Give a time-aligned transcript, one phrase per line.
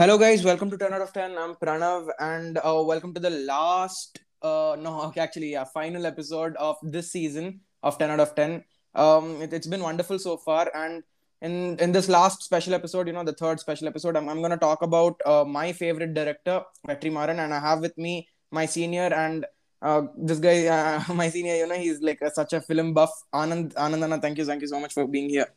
[0.00, 0.42] Hello, guys.
[0.42, 1.36] Welcome to 10 out of 10.
[1.36, 6.78] I'm Pranav, and uh, welcome to the last, uh, no, actually, yeah, final episode of
[6.82, 8.64] this season of 10 out of 10.
[8.94, 11.02] Um, it, has been wonderful so far, and
[11.42, 14.56] in in this last special episode, you know, the third special episode, I'm, I'm going
[14.58, 18.64] to talk about uh, my favorite director, Vetri Maran, and I have with me my
[18.64, 19.44] senior and
[19.82, 23.12] uh, this guy, uh, my senior, you know, he's like a, such a film buff.
[23.34, 25.52] Anand, Anandana, thank you, thank you so much for being here.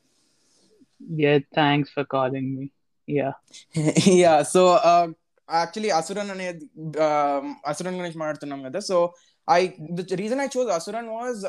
[0.99, 2.73] Yeah, thanks for calling me
[3.08, 3.32] Yeah.
[4.22, 4.62] Yeah so
[5.48, 6.64] actually Asuran అనేది
[7.64, 8.96] అసురన్ గురించి మాట్లాడుతున్నాం కదా so
[9.48, 9.60] I
[9.98, 11.40] the reason I chose Asuran was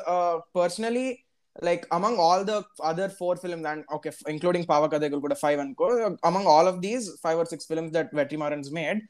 [0.55, 1.07] personally
[1.55, 2.53] like among all the
[2.83, 5.87] other four films and okay including పావకథలు కూడా five అనుకో
[6.29, 9.01] among all of these five or six films that Vetri Maaran's made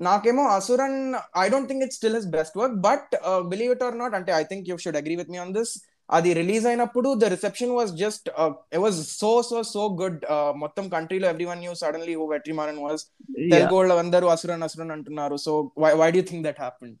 [0.00, 0.98] నాకేమో Asuran
[1.36, 3.10] I don't think it still his best work but
[3.48, 5.74] believe it or not అంటే I think you should agree with me on this
[6.09, 8.29] అది release అయినప్పుడు the reception was just
[8.77, 10.21] was so so so good
[10.57, 13.03] మొత్తం కంట్రీలో everyone knew suddenly who Vetrimaran was
[13.51, 15.35] Telugu వాళ్ళు అందరూ అసురన్ అసురన్ అంటున్నారు.
[15.35, 16.97] So why do think that happened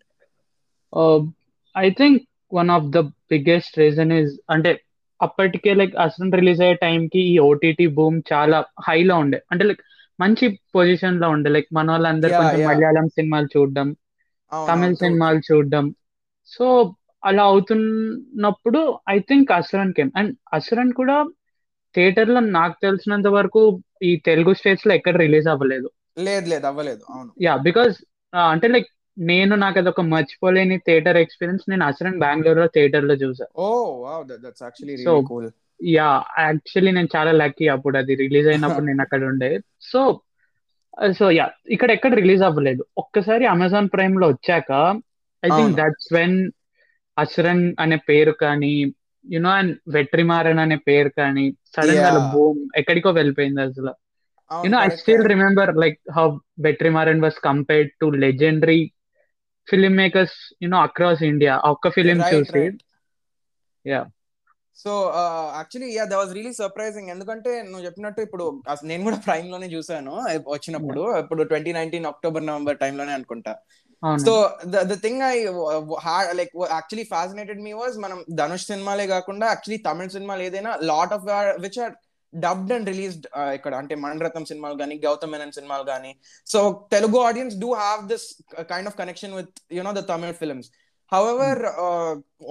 [1.77, 2.21] I think
[2.53, 2.99] one of the
[3.33, 4.71] biggest reason is అంటే
[5.21, 9.39] అప్పటికే like అసలు release అయ్యే టైంకి ఈ ఓటీటీ బూమ్ చాలా హైలో ఉండే.
[9.51, 9.81] అంటే లైక్
[10.19, 11.49] మంచి పొజిషన్లో ఉండే.
[11.49, 12.67] లైక్ మన వాళ్ళందరూ కొంచెం.
[12.67, 13.89] మలయాళం సినిమాలు చూడడం
[14.69, 15.85] తమిళ సినిమాలు చూడడం.
[16.47, 16.65] సో
[17.23, 21.17] అలా అవుతున్నప్పుడు I think Asuran came and Asuran కూడా
[21.95, 23.61] థియేటర్లో నాకు తెలిసినంత వరకు
[24.03, 25.87] ఈ తెలుగు స్టేట్స్లో ఎక్కడ రిలీజ్ అవ్వలేదు.
[26.27, 27.03] లేదు లేదు అవ్వలేదు.
[27.13, 27.31] అవును.
[27.41, 27.95] యా బికాస్
[28.33, 33.45] అంటే లైక్ నేను నాకు అది ఒక మర్చిపోలేని థియేటర్ ఎక్స్పీరియన్స్ నేను అసలు బెంగళూరులో థియేటర్లో చూసా.
[33.57, 33.67] ఓ
[34.05, 36.07] wow that's actually really cool ya
[36.39, 39.51] actually నేను చాలా లక్కీ అప్పుడు అది రిలీజ్ అయినప్పుడు నేను అక్కడ ఉండే.
[39.91, 40.01] సో
[41.17, 42.83] సో యా ఇక్కడ ఎక్కడ రిలీజ్ అవ్వలేదు.
[42.97, 44.71] ఒక్కసారి అమెజాన్ ప్రైమ్లో వచ్చాక
[45.43, 45.75] I think.
[45.81, 46.37] That's when
[47.19, 48.73] Asuran అనే పేరు కానీ
[49.25, 52.11] యునో అండ్ వెట్రిమారన్ అనే పేరు కానీ సడన్గా.
[52.33, 53.93] బూమ్ ఎక్కడికో వెళ్ళిపోయింది అసలు.
[54.51, 56.23] you know i still remember like how
[56.65, 58.79] vetrimaran was compared to legendary
[59.67, 60.31] filmmakers
[60.63, 61.55] you know across india.
[61.71, 62.63] ఒక్క ఫిలిం చూసి.
[63.85, 64.05] Yeah.
[64.75, 64.91] So
[65.57, 68.45] actually ya the was really surprising ఎందుకంటే నువ్వు చెప్పినట్టు ఇప్పుడు
[68.83, 70.13] నేను కూడా ప్రైమ్లోనే చూసాను
[70.47, 71.03] వచ్చినప్పుడు.
[71.17, 73.53] ఇప్పుడు ట్వంటీ నైన్టీన్ అక్టోబర్ నవంబర్ టైంలోనే అనుకుంటా.
[74.25, 74.33] So
[74.83, 75.35] the thing I
[76.39, 81.25] like actually fascinated me was మనం ధనుష్ సినిమాలే కాకుండా యాక్చువల్లీ తమిళ సినిమాలు ఏదైనా lot of
[81.65, 81.95] which are
[82.33, 86.11] dubbed and released ఇక్కడ అంటే మణరత్నం సినిమాలు కానీ గౌతమ్ మేనన్ సినిమాలు కానీ
[86.47, 86.59] so
[86.91, 88.27] Telugu audience do have this
[88.69, 90.69] kind of connection with you know the Tamil films
[91.11, 91.61] however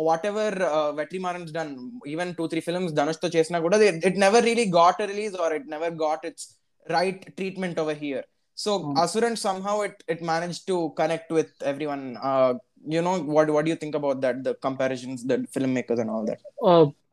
[0.27, 0.57] whatever
[1.27, 1.73] Vetrimaran's done
[2.07, 3.77] even two three films ధనుష్తో చేసినా కూడా
[4.09, 6.49] it never really got release are it never got it's
[6.87, 8.27] right treatment over here
[8.58, 8.98] So Hmm.
[9.04, 12.04] Asuran somehow it it managed to connect with everyone.
[12.30, 12.52] Uh,
[12.94, 14.38] you know what what do you think about that?
[14.48, 16.42] The comparisons, the filmmakers and all that.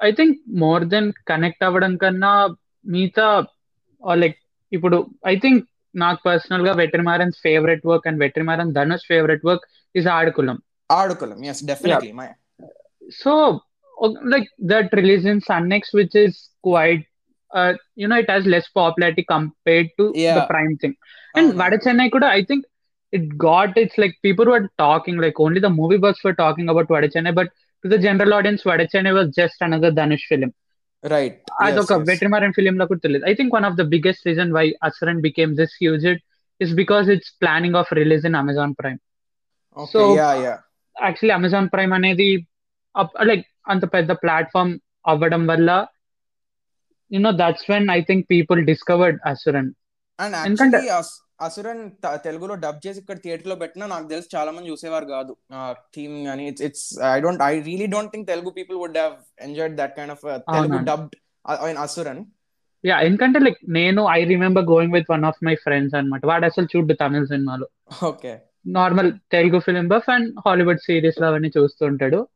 [0.06, 2.32] I think more than connect అవ్వడం కన్నా
[2.84, 3.26] మిగతా
[4.22, 4.38] like
[4.72, 4.98] ఇప్పుడు
[5.32, 5.62] I think
[5.94, 9.66] నాకు personal గా Vetrimaaran's favourite work and Vetrimaaran Dhanush favourite work
[10.00, 10.58] is Aadukalam
[10.90, 12.12] Ardukulam, yes, definitely.
[12.12, 12.28] My
[13.22, 13.32] so
[13.96, 16.32] o- like that release in Sunnex, which is
[16.68, 17.04] quite
[17.50, 17.70] uh,
[18.00, 20.42] you know it has less popularity compared to the Yeah.
[20.52, 20.94] prime thing
[21.34, 21.58] and అవును.
[21.60, 22.60] Vada Chennai kuda I think
[23.12, 26.88] it got it's like people were talking like only the movie buffs were talking about
[26.94, 27.48] Vada Chennai but
[27.84, 30.50] to the general audience Vada Chennai was just another Dhanush film
[31.04, 31.36] right.
[31.66, 32.08] అదొక yes, yes.
[32.10, 35.52] వెటర్మరియన్ film లో కూడా తెలియదు I think one of the biggest reason why Asuran became
[35.60, 36.22] this huge it
[36.60, 39.00] is because it's planning of release in Amazon Prime
[39.76, 40.56] Okay, so- yeah, yeah.
[40.96, 42.26] Actually Amazon Prime అనేది
[43.28, 44.72] like అంత పెద్ద platform
[45.12, 45.68] అవ్వడం వల్ల
[47.13, 49.71] you know that's when I think people discovered Asuran
[50.21, 55.35] As- Asuran త- తెలుగులో dub చేసి ఇక్కడ థియేటర్లో పెట్టినా నాకు తెలిసి చాలా మంది చూసేవారు కాదు.
[55.71, 59.75] థీమ్ కానీ it's it's I don't I really don't think Telugu people would have enjoyed
[59.75, 60.85] that kind of Telugu.
[60.85, 62.25] Dubbed Asuran
[62.85, 66.25] ya ఎందుకంటే లైక్ నేను I remember going with one of my friends అన్నమాట.
[66.25, 67.67] వాడు అసలు చూడు తమిళ సినిమాలు.
[68.03, 68.39] Okay.
[68.67, 72.27] Normal Telugu film buff and Hollywood సిరీస్లో అవన్నీ చూస్తుంటాడు.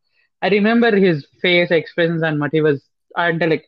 [0.46, 2.80] I remember his face expressions అనమాట హీ వాజ్
[3.18, 3.66] అంటే లైక్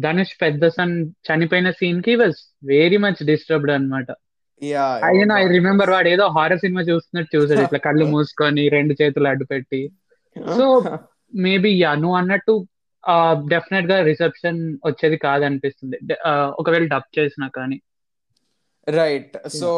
[0.00, 0.94] ధనుష్ పెద్ద సన్
[1.28, 4.10] చనిపోయిన సీన్కి వాజ్ వెరీ మచ్ డిస్టర్బ్డ్ అనమాట
[4.62, 9.28] యా అయినా ఐ రిమెంబర్ వాడు ఏదో హారర్ సినిమా చూస్తున్నట్టు చూసాడు ఇట్లా కళ్ళు మూసుకొని రెండు చేతులు
[9.28, 9.82] అడ్డు పెట్టి
[10.58, 10.66] So,
[11.34, 12.54] మేబీ యా నువ్వు అన్నట్టు
[13.48, 15.96] డెఫినెట్గా రిసెప్షన్ వచ్చేది కాదనిపిస్తుంది.
[16.58, 17.78] ఒకవేళ డబ్ చేసినా కానీ.
[18.86, 19.68] రైట్ సో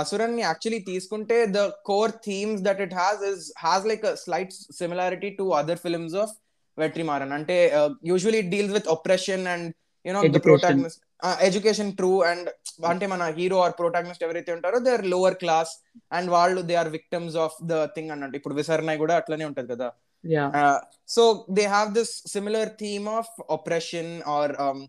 [0.00, 5.44] అసురన్ని యాక్చువల్లీ తీసుకుంటే the core themes that it has is has like slight similarity to
[5.52, 6.34] other films of
[6.77, 7.57] Vetrimaaran అంటే
[8.11, 9.67] usually it deals with oppression and
[10.05, 10.45] you know the Education.
[10.47, 11.01] Protagonist
[11.47, 12.47] education true and
[12.91, 15.73] అంటే మన hero or protagonist ఎవరైతే ఉంటారో they are lower class
[16.17, 19.89] and వాళ్ళు they are victims of the thing అన్నట్టు ఇప్పుడు విసర్నాయ్ కూడా అట్లనే ఉంటది కదా
[20.23, 20.77] yeah Uh,
[21.15, 21.21] so
[21.57, 24.79] they have this similar theme of oppression or um,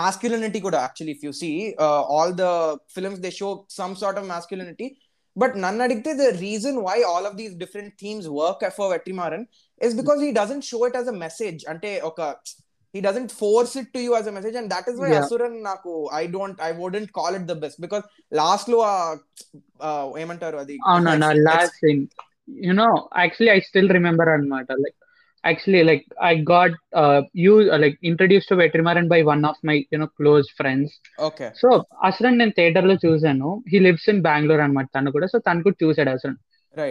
[0.00, 1.54] masculinity kuda actually if you see
[1.86, 2.52] uh, all the
[2.96, 3.50] films they show
[3.80, 4.88] some sort of masculinity
[5.36, 9.44] but none adigte the reason why all of these different themes work for Vetrimaran
[9.81, 11.59] is because he doesn't show it as a message.
[11.73, 12.27] ante oka
[12.93, 14.55] he doesn't force it to you as a message.
[14.55, 15.23] And that is why Yeah.
[15.23, 17.77] asuran naku i don't i wouldn't call it the best.
[17.85, 18.05] Because
[18.41, 18.79] last lo
[20.23, 20.75] ఏమంటారు అది?
[20.91, 21.11] అవునా
[21.47, 22.01] last scene
[22.67, 22.87] you know
[23.23, 24.97] actually I still remember అనమాట like
[25.43, 26.75] actually like I got
[27.43, 27.53] you
[27.83, 30.93] like introduce to Vetrimaran by one of my you know close friends
[31.27, 31.69] okay so
[32.09, 36.13] అసలు నేను థియేటర్లో చూసాను he lives in Bengaluru అనమాట తను కూడా so తను కూడా చూసాడు
[36.17, 36.35] అసలు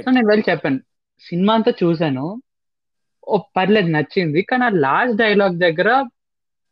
[0.04, 0.78] సో నేను వెళ్ళి చెప్పాను.
[1.24, 2.26] సినిమా అంతా చూసాను
[3.34, 4.42] పర్లేదు నచ్చింది.
[4.42, 6.04] కానీ ఆ లాస్ట్ డైలాగ్ దగ్గర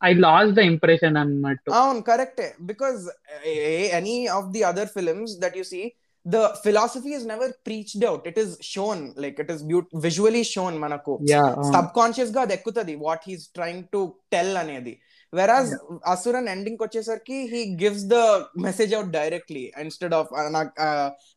[0.05, 2.55] ఐ లాస్ ద ఇంప్రెషన్ అన్నమాట అవును కరెక్టే.
[2.61, 3.03] Because
[3.99, 5.93] any of the other films that you see
[6.27, 10.79] the philosophy is never preached out it is shown like it is but visually shown
[10.79, 11.19] మనకు.
[11.73, 15.00] సబ్ కాన్షియస్గా అది ఎక్కుతుంది what he's trying to tell అనేది.
[15.35, 15.71] Whereas
[16.13, 18.19] Asuran ending వచ్చేసరికి he gives the
[18.67, 20.31] message out directly instead of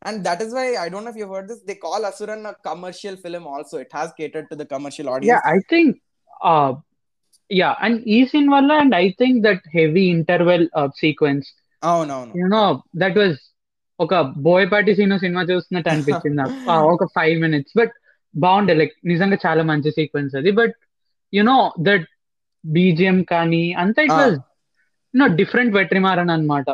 [0.08, 3.48] and that is why I don't know you heard this they call Asuran commercial film
[3.56, 5.96] also it has catered to the commercial audience I think
[7.50, 10.66] ya and ఈ scene వల్ల and I think that heavy interval
[11.02, 11.48] sequence
[11.84, 12.32] అవునవును.
[12.42, 12.64] You know
[12.96, 13.38] that was
[14.00, 14.16] ఒక
[14.48, 16.44] Boyapati scene సినిమా చూస్తున్నట్టు అనిపించింది.
[16.94, 17.94] ఒక five minutes but
[18.36, 20.52] బాగుండే like నిజంగా చాలా మంచి సీక్వెన్స్ అది.
[20.60, 20.76] బట్
[21.34, 22.06] యునో దట్
[22.64, 24.20] బీజిఎం కానీ అంతా it Ah.
[24.22, 24.38] Was
[25.14, 26.70] you know different Vetrimaaran అనమాట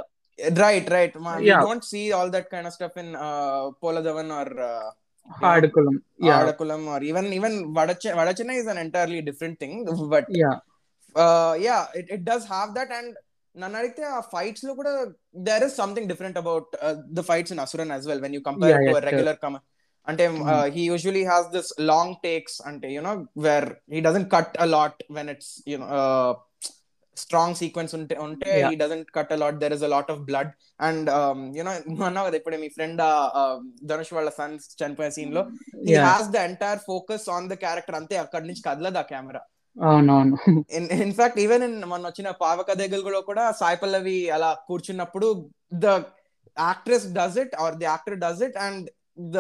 [0.60, 1.14] Right, right.
[1.16, 1.60] Man, Yeah.
[1.60, 4.88] We don't see all that kind of stuff in uh, Poladavan or uh,
[5.50, 5.96] Aadukalam
[6.28, 9.74] yeah Adakulam or even even Vadacha- Vadachana is an entirely different thing.
[10.14, 10.52] But yeah
[11.16, 12.92] uh, yeah, it, it does have that.
[13.00, 13.10] And
[13.56, 14.92] నన్ను అడిగితే ఆ ఫైట్స్లో కూడా
[15.48, 16.70] there is something different about
[17.18, 19.56] the fights in Asuran as well when you compare Yeah, to yeah, regular comma
[20.08, 20.24] అంటే
[20.76, 23.14] he usually has this long takes అంటే you know
[23.46, 25.88] where he doesn't cut a lot when it's you know
[27.18, 28.52] strong sequence ఉంటే ఉంటే.
[28.64, 30.52] He doesn't cut a lot there is a lot of blood
[30.88, 31.10] and
[31.58, 31.72] you know
[32.08, 33.02] అన్నావు కదా ఇప్పుడే మీ friend
[33.92, 35.42] Dhanush వాళ్ళ sons చనిపోయే సీన్లో
[35.88, 39.44] he has the entire focus on the character అంతే అక్కడి నుంచి కదలదు ఆ కెమెరా
[39.76, 40.36] అవునవును.
[41.06, 45.28] ఇన్ఫాక్ట్ ఈవెన్ ఇన్ మొన్న వచ్చిన పావక దగ్గర కూడా సాయి పల్లవి అలా కూర్చున్నప్పుడు
[45.80, 45.88] the
[46.58, 48.86] actress does it or the actor does it and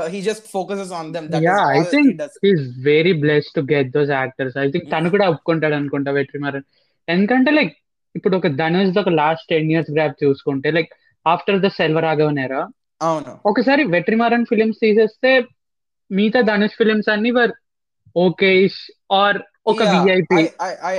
[0.07, 3.89] he just focuses on them that Yeah, I think does is very blessed to get
[3.95, 6.65] those actors I think తను కూడా ఒప్పుకుంటాడు అనుకుంటా వెట్రిమారన్.
[7.07, 7.73] ఎందుకంటే లైక్
[8.15, 10.91] ఇప్పుడు ఒక ధనుష్ ఒక లాస్ట్ టెన్ ఇయర్స్ గ్రాప్ చూసుకుంటే like
[11.25, 12.61] after the Selvaraghavan era
[13.01, 13.31] అవును.
[13.45, 15.31] ఒకసారి వెట్రిమారన్ ఫిలిమ్స్ తీసేస్తే
[16.11, 17.53] మిగతా ధనుష్ ఫిలిమ్స్ అన్ని వర్
[18.15, 18.51] ఓకే
[19.21, 20.39] ఆర్ ఒక విఐపి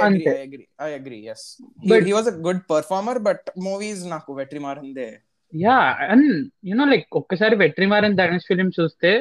[0.02, 0.30] అంతే.
[0.30, 1.46] I agree I agree yes
[1.84, 5.08] But- he was a good performer but movies నాకు వెట్రి మారిందే
[5.54, 5.76] yeah
[6.08, 6.28] and
[6.64, 9.12] you know like ఒక్కసారి వెట్రిమారన్ ధనుష్ ఫిలిం చూస్తే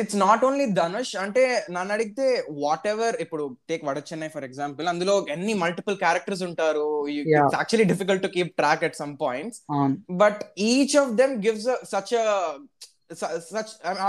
[0.00, 5.26] it's not only Dhanush అంటే నన్ను అడిగితే వాట్ ఎవర్ ఇప్పుడు టేక్ వడచెన్నై ఫర్ ఎగ్జాంపుల్ అందులో
[5.28, 7.08] ఎన్ని మల్టిపుల్ క్యారెక్టర్స్ ఉంటారు.
[7.08, 9.60] It's actually difficult to keep track at some points
[10.10, 12.14] but each of them gives such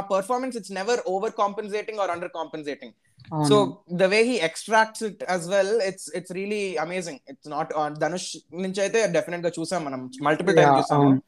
[0.09, 2.91] performance it's never over compensating or under compensating
[3.49, 7.17] so అవును the way he extracts it as well it's it's really amazing.
[7.31, 10.09] It's not on Dhanush నుంచి అయితే డెఫినెట్గా చూసాం మనం.
[10.27, 11.03] Multiple time Yeah, చూసాము.
[11.03, 11.21] అవును.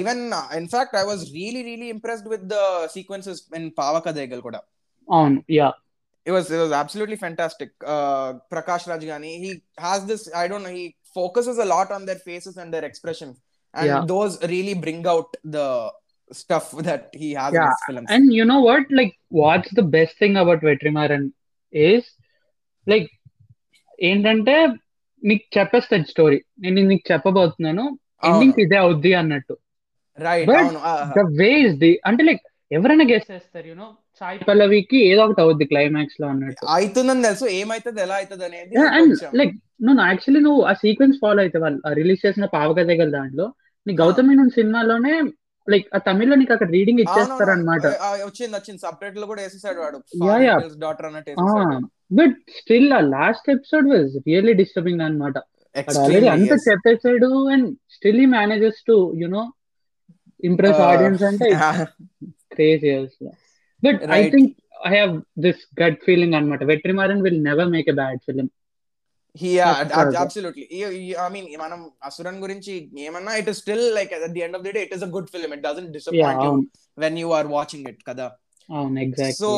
[0.00, 0.22] Even
[0.58, 2.58] in fact I was really really impressed with the
[2.96, 4.62] sequences in Paava Kadhaigal కూడా
[5.08, 5.70] అవును yeah
[6.26, 9.50] it was it was absolutely fantastic uh prakash raj gani he
[9.86, 10.84] has this i don't know he
[11.16, 13.34] focuses a lot on their faces and their expressions
[13.74, 14.04] and Yeah.
[14.12, 15.66] those really bring out the
[16.30, 18.84] stuff that he has in Yeah, his films And you know what?
[18.98, 21.24] Like, what's the best thing about Vetrimaran
[21.72, 22.04] is
[22.86, 23.08] like
[23.98, 24.54] ఏంటంటే
[25.22, 27.84] నీకు చెప్పేస్తాడు story నేను నీకు చెప్పబోతున్నాను
[28.22, 29.54] ending ఇదే అవుద్ది అన్నట్టు
[30.18, 33.86] uh, the way is the అంటే లైక్ ఎవరైనా గెస్ చేస్తారు యూనో
[34.20, 36.64] సాయి పల్లవికి ఏదో ఒకటి అవుద్ది క్లైమాక్స్లో అన్నట్టు.
[36.74, 39.54] అవుతుందని తెలుసు ఏమైతుంది ఎలా అవుతుంది అనేది అండ్ లైక్
[39.86, 43.46] నువ్వు యాక్చువల్లీ నువ్వు ఆ సీక్వెన్స్ ఫాలో అయితే వాళ్ళు రిలీజ్ చేసిన పావక దగ్గర దాంట్లో
[43.86, 45.14] నీ గౌతమ్ మీనన్ సినిమాలోనే
[45.68, 47.84] లైక్ ఆ తమిళ్ళో నీకు అక్కడ రీడింగ్ ఇచ్చేస్తారు అనమాట
[48.24, 49.98] వచ్చింది వచ్చింది సపరేట్లో కూడా వేసేసాడు వాడు.
[50.82, 51.80] డాటర్ అన్నట్టు
[52.18, 55.36] బట్ స్టిల్ ఆ last episode was really disturbing అనమాట
[55.74, 56.54] ఆల్రెడీ Extremely, అంత.
[56.66, 59.40] చెప్పేసాడు and still he manages to you know
[60.40, 61.48] impress Uh, audience అంటే
[62.54, 62.90] crazy
[63.82, 64.32] but I Right.
[64.34, 64.52] Think
[64.86, 65.14] I have
[65.44, 68.48] this gut feeling అనమాట Vetrimaaran will never make a bad film
[69.36, 70.16] Yeah, That's ab- right.
[70.16, 70.64] absolutely.
[71.16, 72.72] I mean, మనం అసురన్ గురించి
[73.06, 75.30] ఏమన్నా it is still like at the end of the day it is a good
[75.32, 76.62] film it doesn't yeah disappoint you అవును.
[76.98, 78.26] When you are watching it కదా?
[78.68, 79.50] అవును so exactly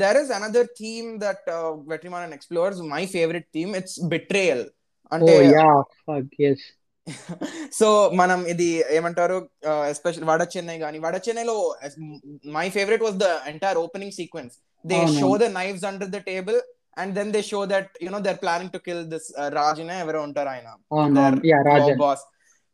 [0.00, 1.46] there is another theme that
[1.92, 4.64] Vetrimaaran explores my favourite theme it's betrayal
[5.12, 5.68] అంటే yeah
[6.02, 6.64] fuck yes
[7.78, 7.88] so
[8.20, 8.66] మనం ఇది
[8.96, 9.36] ఏమంటారు
[9.92, 11.56] special Vada Chennai కానీ వడ చెన్నైలో
[12.54, 14.54] my favourite was the entire opening sequence
[14.84, 15.16] they అవును.
[15.18, 16.58] Show the knives under the table
[16.96, 20.68] and then they show that you know their planning to kill this రాజునే ఎవరో ఉంటారు ఆయన
[20.94, 22.24] అవును yeah Rajan boss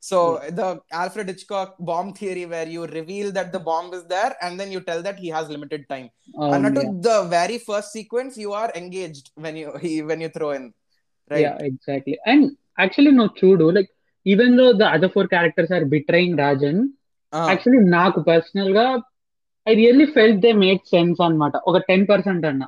[0.02, 0.18] so
[0.56, 0.62] the
[0.98, 4.82] Alfred Hitchcock bomb theory where you reveal that the bomb is there and then you
[4.88, 6.04] tell that he has limited time
[6.52, 9.68] అన్నట్టు the very first sequence you are engaged when you
[10.10, 10.68] when you throw in
[11.30, 12.46] yeah exactly and
[12.78, 13.90] actually నువ్వు చూడు like
[14.32, 16.80] even though the other four characters are betraying Rajan
[17.32, 18.86] actually నాకు పర్సనల్గా
[19.66, 21.54] I really felt they make sense అన్నమాట.
[21.70, 22.62] ఒక ten percent అన్న.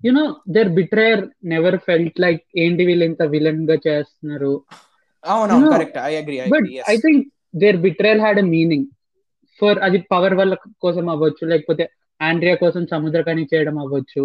[0.00, 4.52] You know their betrayer never felt like ఏంటి వీళ్ళు ఇంత విలన్గా చేస్తున్నారు.
[6.54, 7.22] But I think
[7.56, 8.86] their betrayal had a meaning
[9.60, 11.84] for అది పవర్ వాళ్ళ కోసం అవ్వచ్చు లేకపోతే
[12.20, 14.22] ఆండ్రియా కోసం సముద్రకని చేయడం అవ్వచ్చు.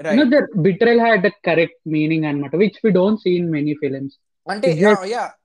[0.00, 4.16] You know their betrayal had a correct meaning అన్నమాట which we don't see in many films
[4.46, 4.68] అంటే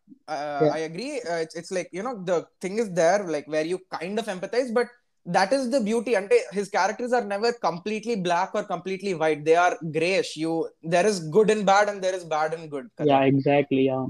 [0.08, 0.42] Yes.
[0.56, 0.74] Yeah Yeah.
[0.74, 1.08] I agree
[1.56, 4.90] it's like you know the thing is there like where you kind of empathize but
[5.26, 9.56] that is the beauty అంటే his characters are never completely black or completely white they
[9.62, 10.52] are greyish you
[10.94, 14.00] there is good and bad and there is bad and good yeah exactly yeah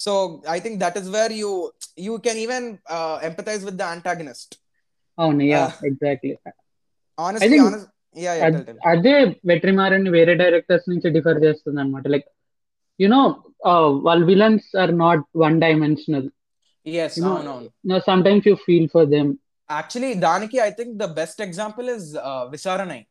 [0.00, 0.12] so
[0.50, 1.50] I think that is where you
[2.06, 2.66] you can even
[3.28, 4.54] empathize with the antagonist
[5.18, 5.72] అవును yeah Ah.
[5.88, 6.32] Exactly
[7.18, 9.12] honestly think honest yeah yeah అద్- అదే
[9.50, 12.26] వెట్రిమారన్ వేరే directors నుంచి differ చేస్తుంది అనమాట like
[12.97, 16.29] you know, uh, while villains are not one dimensional.
[16.83, 17.69] Yes, you know, no, no.
[17.83, 19.39] no, sometimes you feel for them.
[19.69, 23.05] Actually, Daniki, I think the best example is uh, Visaranai.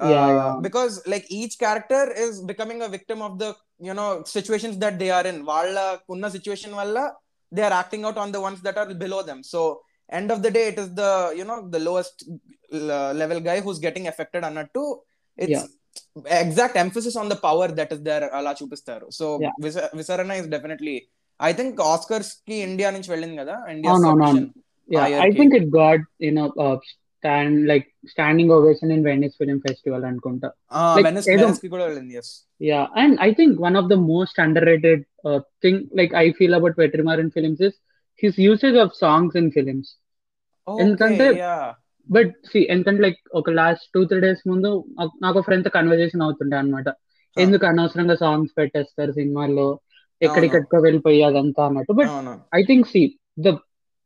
[0.00, 0.56] Uh, yeah, yeah.
[0.62, 5.10] Because like each character is becoming a victim of the you know situations that they
[5.10, 5.44] are in.
[5.44, 7.12] Valla kunna situation valla
[7.50, 9.42] they are acting out on the ones that are below them.
[9.42, 9.80] So
[10.10, 12.28] end of the day, it is the you know the lowest
[12.72, 14.44] uh, level guy who's getting affected.
[14.44, 14.98] Anattu,
[15.36, 15.64] it's yeah.
[16.40, 19.54] Exact emphasis on the power that is there అలా చూపిస్తారు so Yeah.
[20.00, 20.96] Visaranai is definitely
[21.40, 24.46] I think ఆస్కర్స్కి India నుంచి వెళ్ళింది కదా India అవునవునవును.
[24.88, 25.24] Yeah, Hierarchy.
[25.26, 26.76] I think it got you know uh,
[27.16, 30.48] stand like standing ovation in Venice Film Festival అనుకుంటా
[30.96, 34.36] Like, Venice ఏదో- వెనస్కి కూడా వెళ్ళింది yes Yeah, and I think one of the most
[34.46, 37.74] underrated uh, thing like I feel about Vetrimaran films is
[38.22, 39.88] his usage of songs in films.
[40.66, 41.32] ఎందుకంటే-
[42.08, 44.70] but see ఎందుకంటే like ఒక last two three days ముందు
[45.22, 46.88] నాకు- ఫ్రెండ్తో conversation అవుతుండే అనమాట
[47.36, 49.66] ఎందుకు అనవసరంగా సాంగ్స్ పెట్టేస్తారు సినిమాల్లో?
[50.22, 51.92] ఎక్కడికెక్కడికో వెళ్ళిపోయి అదంతా అన్నట్టు.
[51.92, 52.10] But
[52.54, 53.02] I think see
[53.38, 53.48] the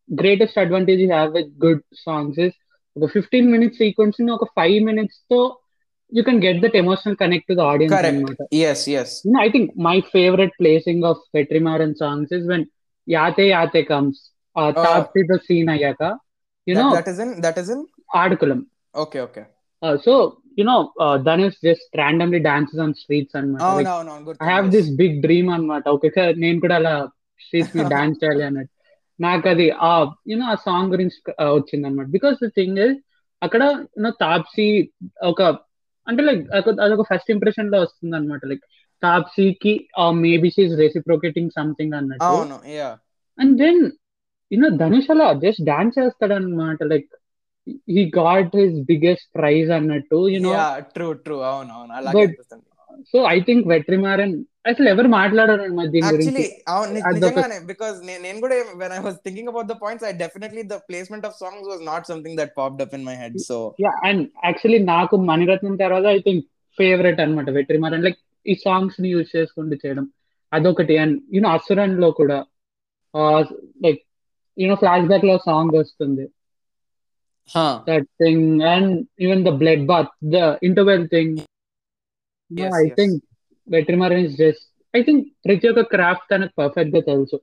[0.09, 2.57] greatest advantage have with good songs is
[2.97, 5.39] ఒక ఫిఫ్టీన్ మినిట్స్ సీక్వెన్స్ని ఒక five మినిట్స్తో
[6.13, 8.41] you can get that emotional connect to the audience అనమాట
[9.41, 12.67] I think my favourite placing of Vetrimaaran songs is when
[13.09, 14.21] Yathe Yathe comes
[15.29, 16.03] the scene అయ్యాక.
[16.67, 17.83] You know that is in that is in
[18.17, 18.61] Aadukalam
[18.95, 19.43] okay okay
[20.05, 20.13] so
[20.59, 20.77] you know
[21.29, 25.51] Dhanush just randomly dances on streets అనమాట అవును అవును అవును I have this big dream
[25.51, 26.95] అనమాట okay sir నేను కూడా అలా
[27.41, 28.73] streets మీద డాన్స్ చేయాలి అన్నట్టు
[29.19, 29.91] నాకు అది ఆ
[30.31, 31.17] యూనో ఆ సాంగ్ గురించి
[31.57, 32.97] వచ్చింది అనమాట బికాస్ ద థింగ్ ఇస్
[33.43, 33.63] అక్కడ
[33.97, 34.69] యూనో తాప్సీ
[35.23, 35.41] ఒక
[36.07, 36.45] అంటే లైక్
[36.85, 38.65] అదొక ఫస్ట్ ఇంప్రెషన్లో వస్తుంది అనమాట లైక్
[39.03, 39.73] తాప్సీకి
[40.23, 42.91] మేబీ షీఈ్ రెసిప్రోకేటింగ్ సంథింగ్ అన్నట్టు అవును yeah
[43.39, 43.83] and then
[44.53, 47.11] you know Dhanush అలా జస్ట్ డాన్స్ చేస్తాడు అనమాట like
[47.91, 50.55] he got his biggest prize అన్నట్టు యూనో
[50.95, 51.93] ట్రూ ట్రూ అవును అవును.
[51.99, 52.25] అలాగే
[53.13, 54.35] సో ఐ థింక్ వెట్రిమారన్
[54.71, 59.51] అసలు ఎవరు మాట్లాడారు అన్నమాట దీని యాక్చువల్లీ గురించి నిజంగానే బికాస్ నేను కూడా when I was thinking
[59.53, 62.95] about the points I definitely the placement of songs was not something that popped up
[62.95, 66.45] in my head so yeah and actually నాకు మణిరత్నం తర్వాత ఐ థింక్
[66.79, 70.07] ఫేవరెట్ అనమాట Vetrimaaran like ఈ సాంగ్స్ని use చేసుకుంటూ చేయడం
[70.53, 70.95] అదొకటి.
[70.99, 72.39] And you know అసురన్లో కూడా
[73.85, 74.01] like
[74.57, 76.25] you know ఫ్లాష్ బ్యాక్లో సాంగ్ వస్తుంది.
[77.89, 78.93] That thing and
[79.25, 80.39] even the blood bath the
[80.71, 81.35] interval thing
[82.51, 82.95] Yes, I yes.
[82.99, 83.19] Think
[83.69, 87.37] Vetrimaaran is just I think ప్రతి ఒక్క క్రాఫ్ట్ తనకు పర్ఫెక్ట్గా తెలుసు.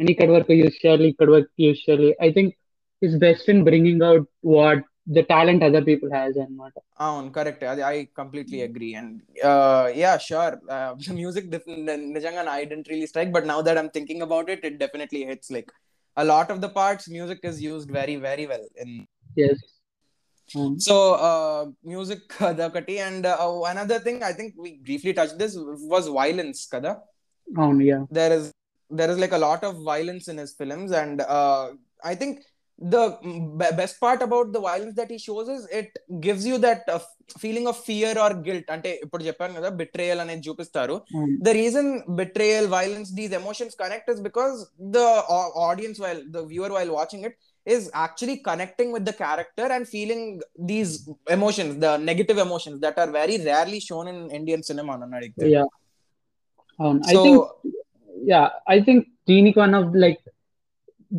[0.00, 2.10] అండ్ ఇక్కడ వరకు యూజ్ చేయాలి ఇక్కడ వరకు యూజ్ చేయాలి.
[2.26, 2.52] I think
[3.02, 4.84] is best in bringing out what
[5.16, 6.74] the talent other people has అనమాట
[7.06, 9.14] అవును కరెక్ట్ అది I completely agree and
[10.02, 10.56] yeah sure
[11.20, 11.50] music
[12.16, 15.52] నిజంగా I didn't really strike but now that I'm thinking about it it definitely hits
[15.56, 15.70] like
[16.22, 18.94] a lot of the parts music is used very very well in
[19.42, 19.68] yes
[20.54, 20.78] Mm-hmm.
[20.78, 25.54] So, uh, music, Kada Kati, and uh, another thing I think we briefly touched this
[25.56, 27.00] was violence, Kada.
[27.56, 28.04] Oh, yeah.
[28.10, 28.52] There is
[28.90, 31.72] there is like a lot of violence in his films, and uh,
[32.02, 32.40] I think
[32.93, 33.17] the
[33.59, 36.99] b- best part about the violence that he shows is it gives you that uh,
[37.43, 40.95] feeling of fear or guilt అంటే ఇప్పుడు చెప్పాను కదా betrayal అనేది చూపిస్తారు
[41.47, 41.85] the reason
[42.19, 44.57] betrayal violence these emotions connect is because
[44.97, 45.05] the
[45.37, 47.35] au- audience while the viewer while watching it
[47.67, 50.23] is actually connecting with the character and feeling
[50.71, 50.91] these
[51.37, 55.65] emotions the negative emotions that are very rarely shown in indian cinema అన్నట్టు yeah
[56.79, 57.43] అవును I so think
[58.33, 58.41] yeah
[58.75, 59.59] I think దీనికి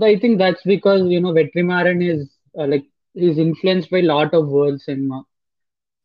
[0.02, 4.34] I think that's because you know Vetrimaran is uh, like he's influenced by a lot
[4.34, 5.24] of world cinema.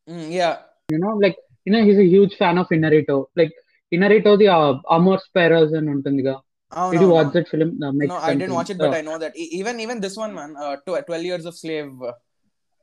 [0.09, 0.59] Mm, yeah,
[0.91, 3.27] you know, like you know, he's a huge fan of Inarito.
[3.37, 3.53] Like
[3.93, 6.41] Inarito, the uh, Amor Sparrows and Untundiga.
[6.73, 7.41] Oh, Did no, you watch no.
[7.41, 7.79] that film?
[7.79, 10.35] No, no I didn't watch it, but I know that e- even even this one,
[10.35, 11.93] man, uh, twelve years of slave.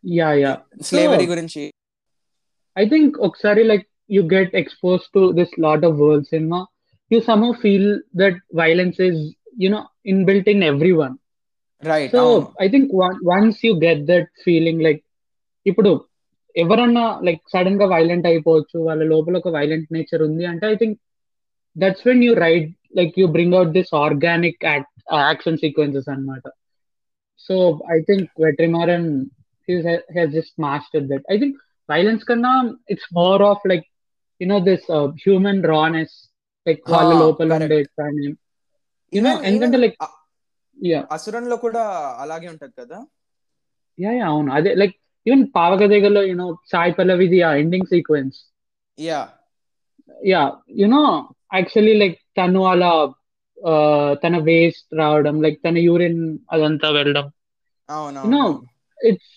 [0.01, 1.70] Yeah, yeah, slavery so, gurinchi.
[2.75, 6.67] I think Oksari, like you get exposed to this lot of world cinema,
[7.10, 11.15] you somehow feel that violence is you know inbuilt in everyone.
[11.84, 12.91] Right so I think
[13.24, 15.03] once you get that feeling like
[15.65, 16.05] ఇప్పుడు
[16.55, 21.00] ఎవరన్నా like సడన్గా violent అయిపోవచ్చు వాళ్ళ లోపల ఒక violent nature ఉంది అంటే I think
[21.77, 26.41] that's when you right like you bring out this organic action sequences అన్నమాట.
[27.39, 29.25] So I think Vetrimaaran
[29.70, 31.58] he's just master that I think
[31.91, 33.86] violence కన్నా it's more of like
[34.41, 36.31] you know this human rawness
[36.67, 37.53] like వాళ్ళ లోపల.
[37.53, 38.38] ఉండే కానీ you know Even-
[39.48, 40.13] ఎందుకంటే like a-
[40.77, 41.82] yeah అసురన్లో కూడా
[42.20, 43.00] అలాగే ఉంటది కదా?
[44.00, 44.50] యా యా అవును.
[44.51, 48.38] అదే లైక్ ఈవెన్ పావగదేగలో యూనో సాయి పల్లవిది ఆ ending sequence
[48.98, 49.20] yeah
[50.27, 50.41] yeah
[50.80, 51.03] you know
[51.53, 52.91] actually like తను అలా
[54.24, 57.25] తన వేస్ట్ రావడం లైక్ తన యూరిన్ అదంతా వెళ్ళడం.
[58.30, 58.44] No.
[59.00, 59.34] It's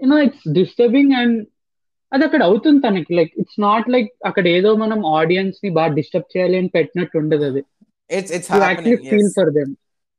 [0.00, 1.36] you know it's disturbing and
[2.12, 3.14] అది అక్కడ అవుతుంది తనకి.
[3.14, 7.62] లైక్ ఇట్స్ నాట్ లైక్ అక్కడ ఏదో మనం ఆడియన్స్ని బాగా డిస్టర్బ్ చేయాలి అని పెట్టినట్టు ఉండదు అది.
[8.10, 9.72] It's it's you actually feel for them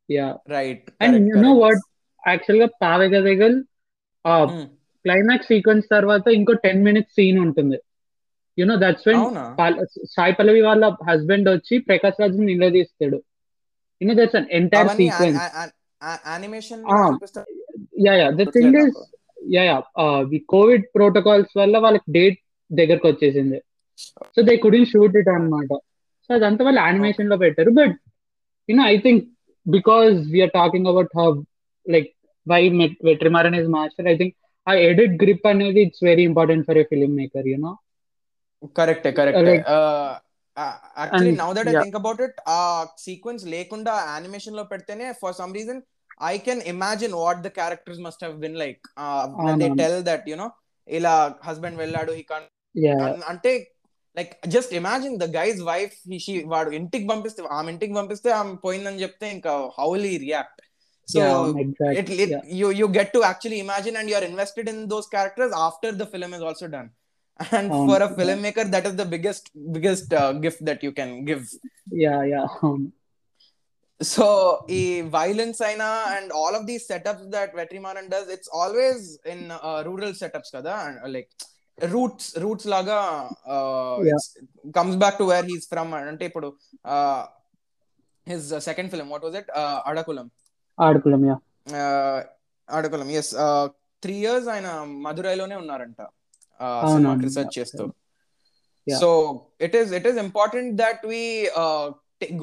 [0.09, 0.27] yeah
[0.57, 1.83] right and you know what
[2.23, 3.57] యాక్చువల్గా పావగదేగల్
[4.25, 4.33] ఆ
[5.05, 7.77] క్లైమాక్స్ సీక్వెన్స్ తర్వాత ఇంకో టెన్ మినిట్స్ సీన్ ఉంటుంది.
[8.57, 9.23] You know that's when
[10.15, 13.19] Sai Pallavi వాళ్ళ హస్బెండ్ వచ్చి Prakash Raj నిలదీస్తాడు.
[14.01, 15.43] You know that's an entire sequence
[16.31, 16.81] animation.
[18.05, 18.97] Yeah yeah the thing is
[19.55, 19.77] yeah yeah
[20.31, 22.39] the Covid protocols వల్ల వాళ్ళకి date
[22.71, 23.59] దగ్గరకు వచ్చేసింది.
[24.35, 25.71] So they couldn't shoot it అన్నమాట.
[26.29, 27.71] So అదంతా వాళ్ళు యానిమేషన్లో పెట్టారు.
[27.79, 27.95] But
[28.69, 29.23] you know I think
[29.65, 31.27] because we're talking about how
[31.85, 32.09] like
[32.47, 32.61] why
[33.09, 34.33] Vetrimaaran is master I think
[34.67, 37.73] ఆ edit grip అనేది it's very important for a film maker you know
[38.79, 39.67] కరెక్టే కరెక్టే Like-
[40.97, 41.83] actually And- now that I yeah.
[41.83, 42.59] Think about it ఆ
[43.03, 45.81] sequence లేకుండా యానిమేషన్లో పెడితేనే for some reason
[46.27, 48.81] I can imagine what the characters must have been like
[49.61, 49.67] they.
[49.81, 50.47] Tell that you know
[50.87, 52.95] ఇలా husband వెళ్ళాడు he can yeah
[53.31, 53.51] అంటే
[54.17, 59.01] like just imagine the guy's wife she వాడు ఇంటికి పంపిస్తే ఆమె ఇంటికి పంపిస్తే ఆమె పోయిందని
[59.05, 60.61] చెప్తే ఇంకా how he react
[61.11, 64.79] so yeah exact it, it you you get to actually imagine and you're invested in
[64.93, 66.89] those characters after the film is also done
[67.57, 71.11] and Um, for a filmmaker that is the biggest biggest uh, gift that you can
[71.29, 71.43] give
[72.05, 72.87] yeah yeah అవును
[74.01, 74.25] so
[74.79, 74.83] ఈ
[75.19, 78.99] violence అయినా and all of these setups that Vetrimaran does it's always
[79.33, 80.75] in uh, rural setups kada
[81.79, 84.13] and, like roots roots laga uh, Yeah.
[84.15, 84.37] it's,
[84.73, 85.93] comes back to where he's from.
[85.93, 86.57] అంటే ఇప్పుడు
[88.27, 89.49] his second film what was it?
[89.61, 90.29] uh, Adakulam
[90.79, 91.35] Aadukalam yeah
[92.69, 93.31] Aadukalam yes
[94.03, 94.67] three years ఆయన
[95.05, 96.01] మదురైలోనే ఉన్నారంట.
[97.27, 97.83] Research చేస్తూ.
[98.87, 99.09] So
[99.61, 101.21] it is it is important that we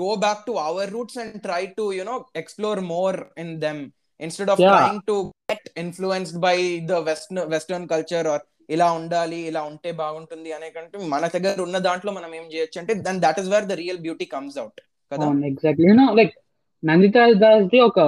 [0.01, 3.81] go back to our roots and try to you know explore more in them
[4.21, 4.61] instead of.
[4.73, 5.17] Trying to
[5.53, 6.57] get influenced by
[6.91, 11.79] the western western culture or ఇలా ఉండాలి ఇలా ఉంటే బాగుంటుంది అనే కంటే మన దగ్గర ఉన్న
[11.89, 14.81] దాంట్లో మనం ఏం చేయొచ్చు అంటే then that is where the real beauty comes out
[15.13, 15.27] కదా?
[15.51, 15.89] Exactly
[16.21, 16.35] like
[16.83, 18.01] Nandita Das the ఒక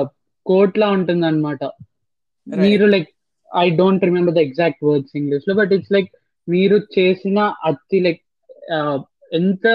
[0.46, 1.62] కోట్ లా ఉంటుంది అనమాట
[2.46, 3.08] మీరు like
[3.50, 6.10] I don't remember the exact words ఇంగ్లీష్లో బట్ ఇట్స్ లైక్
[6.48, 8.22] మీరు చేసిన అతి లైక్
[9.32, 9.66] ఎంత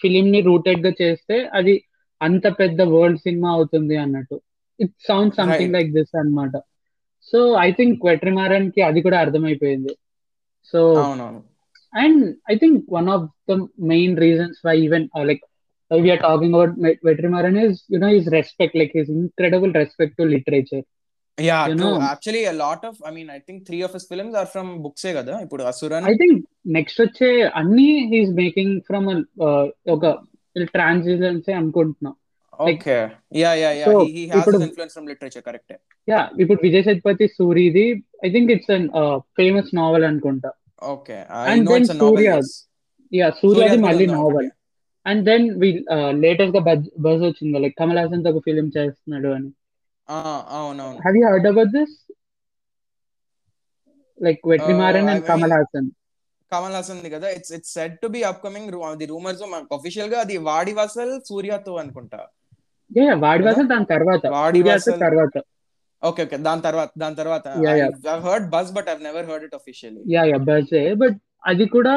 [0.00, 1.74] ఫిలిం ని రూటెడ్గా చేస్తే అది
[2.20, 4.36] అంత పెద్ద వరల్డ్ సినిమా అవుతుంది అన్నట్టు.
[4.78, 5.74] It sound something.
[5.74, 6.54] Like this అన్నమాట.
[7.28, 9.92] సో ఐ థింక్ వెట్రిమారన్కి అది కూడా అర్థమైపోయింది.
[10.71, 11.41] సో అవునవును
[11.93, 12.19] And
[12.51, 13.55] I think one of the
[13.91, 15.41] main reasons why even uh, like
[15.91, 19.71] why we are talking about Vet- Vetrimaran is you know his respect, like his incredible
[19.79, 20.83] respect to literature.
[21.37, 24.05] Yeah You true know- actually a lot of i mean i think three of his
[24.11, 26.33] films are from books ఏ కదా ఇప్పుడు Asuran I think
[26.77, 27.29] next వచ్చే
[27.61, 30.03] అన్ని he's making from a uh, ఒక
[30.73, 32.19] ట్రాన్సిజెన్స్ అనుకుంటున్నా like-
[32.58, 35.72] Okay yeah yeah yeah he has influence from literature correct
[36.08, 38.88] yeah ఇప్పుడు Vijay Sethupathi సూరిది I think it's an
[39.36, 40.52] famous novel అనుకుంటా.
[40.82, 42.42] Okay I And no it's a novel.
[43.14, 44.50] Yeah సూర్యది మళ్ళీ novel
[45.06, 46.62] and then వి లేటెస్ట్గా
[46.98, 49.50] buzz వచ్చింది like Kamal హాసన్తో ఒక film చేస్తున్నాడు అని.
[50.50, 50.98] అవునవును.
[50.98, 51.92] Have you heard about this?
[54.20, 55.86] Like Vetrimaran Uh, and I Kamal mean- Hassan.
[56.52, 57.28] Kamal Haasan కదా.
[57.30, 59.42] It's it's said to be upcoming the rumours
[59.72, 62.26] అఫీషియల్గా అది వాడి వసల్ సూర్యతో అనుకుంటా.
[62.90, 63.42] వాడి?
[63.44, 65.36] వాసల్ దాని తర్వాత వాడి వాసల్- తర్వాత
[66.02, 67.46] ఓకే ఓకే దాని తర్వాత దాని తర్వాత.
[67.68, 67.76] I
[68.26, 71.94] heard buzz but I never heard it officially yeah yeah buzz but అది కూడా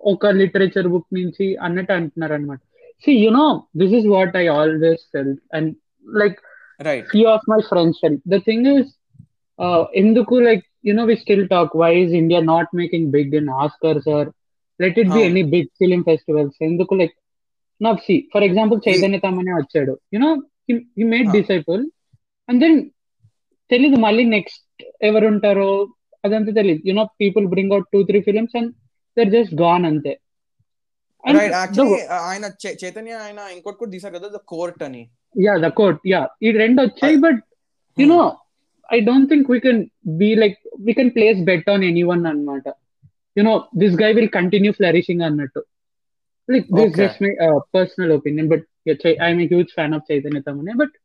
[0.00, 2.60] ఒక లిటరేచర్ బుక్ నుంచి అన్నట్టు అంటున్నారు అనమాట
[3.04, 5.66] see you know this is what i always felt and
[6.06, 6.34] like
[6.80, 8.86] right few of my friends felt the thing is
[9.58, 13.46] uh ఎందుకు like you know we still talk why is india not making big in
[13.62, 14.24] oscars or
[14.80, 15.30] let it be అవును.
[15.30, 17.14] any big film festivals ఎందుకు like
[17.80, 19.92] now see for example Chaitanya Tamhane వచ్చాడు.
[20.14, 20.32] You know
[20.66, 21.34] he, he made Ah.
[21.38, 21.82] disciple.
[22.48, 22.74] And then
[23.70, 24.62] తెలీదు మళ్ళీ next
[25.08, 25.68] ఎవరు ఉంటారో
[26.24, 28.70] అదంతా తెలియదు you know people bring out two three films and
[29.16, 30.12] then just gone అంతే.
[32.28, 32.44] ఆయన
[32.82, 35.02] చైతన్య ఆయన ఇంకోటి కూడా తీసారు కదా ద కోర్ట్ అని.
[35.34, 37.40] యా ద కోట్ యా ఈ రెండు వచ్చాయి I- but
[37.96, 38.20] you know
[38.88, 39.80] I don't think we can
[40.22, 42.66] be like we can place bet on any one అనమాట
[43.36, 45.60] you know this guy will continue flourishing అన్నట్టు.
[46.54, 46.98] Like this Okay.
[47.00, 47.32] Just my
[47.76, 48.64] personal opinion but
[49.26, 50.96] I'm a huge fan of Chaitanya Tamhane but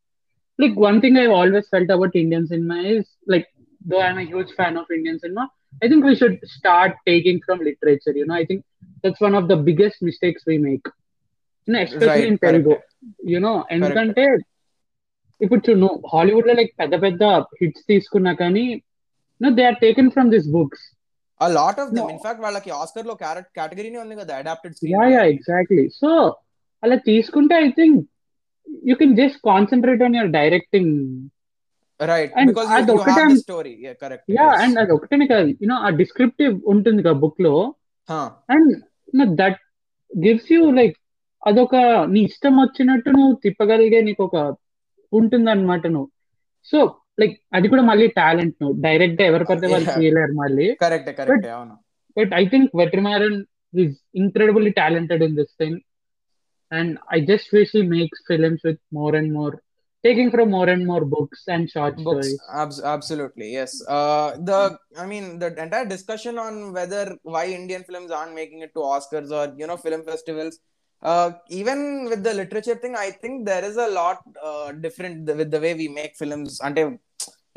[0.59, 3.47] like one thing I've always felt about Indian cinema is like
[3.81, 5.43] though I'm a huge fan of Indian cinema,
[5.83, 8.13] I think we should start taking from literature.
[8.19, 8.61] You know, I think
[9.03, 10.85] that's one of the biggest mistakes we make.
[11.67, 12.75] You know, especially Right, in Telugu.
[13.33, 14.25] You know, ఎందుకంటే
[15.41, 17.23] ఇప్పుడు చూడు హాలీవుడ్లో like పెద్ద పెద్ద
[17.61, 18.65] hits తీసుకున్నా కానీ
[19.41, 20.85] no they are taken from this books
[21.41, 22.11] a lot of them No.
[22.13, 23.13] In fact వాళ్ళకి ఆస్కర్లో
[23.55, 26.09] కేటగిరీనే ఉంది కదా adapted yeah yeah exactly so
[26.83, 27.97] అలా తీసుకుంటే I think
[28.85, 30.93] you can just concentrate on your directing
[31.99, 35.49] right And because you అదొక్కటే have the an- story correct yeah and అది ఒకటేనే కాదు.
[35.61, 37.53] యూనో ఆ డిస్క్రిప్టివ్ ఉంటుంది కదా బుక్లో
[38.49, 38.71] and
[39.39, 39.59] that
[40.11, 40.95] gives you like
[41.43, 41.75] అదొక
[42.11, 44.37] నీ ఇష్టం వచ్చినట్టు నువ్వు తిప్పగలిగే నీకు ఒక
[45.13, 46.09] ఉంటుంది అనమాట నువ్వు.
[46.69, 46.77] సో
[47.20, 49.98] లైక్ అది కూడా మళ్ళీ టాలెంట్ నువ్వు డైరెక్ట్ గా ఎవరు పడితే వాళ్ళు Yeah.
[49.98, 51.74] చేయలేరు మళ్ళీ కరెక్ట్ కరెక్ట్ అవును
[52.16, 53.38] but I think Vetrimaaran
[53.74, 55.78] is incredibly talented in this thing
[56.72, 59.56] and I just wish he makes films with more and more
[60.04, 64.60] taking from more and more books and short books stories abs- absolutely yes uh the
[65.02, 67.04] i mean the entire discussion on whether
[67.34, 70.54] why indian films aren't making it to oscars or you know film festivals
[71.02, 71.28] uh
[71.60, 71.78] even
[72.10, 75.60] with the literature thing i think there is a lot uh, different th- with the
[75.64, 76.88] way we make films until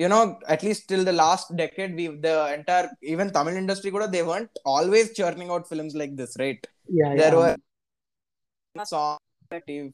[0.02, 0.22] you know
[0.54, 4.56] at least till the last decade we the entire even tamil industry kuda they weren't
[4.76, 6.64] always churning out films like this right
[7.02, 7.54] yeah there were
[8.94, 9.94] songs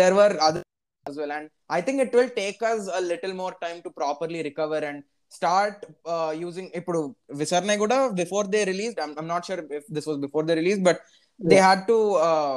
[0.00, 0.62] there were other
[1.10, 4.40] as well and i think it will take us a little more time to properly
[4.48, 4.98] recover and
[5.36, 5.76] start
[6.12, 7.00] uh, using ఇప్పుడు
[7.40, 10.82] విసర్నే కూడా before they released I'm, I'm not sure if this was before they released
[10.88, 10.98] but
[11.50, 12.56] they had to uh,